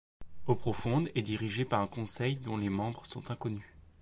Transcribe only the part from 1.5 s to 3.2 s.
par un conseil dont les membres